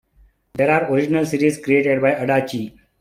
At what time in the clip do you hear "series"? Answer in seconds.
1.27-1.63